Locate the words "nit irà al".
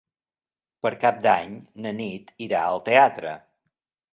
1.99-2.83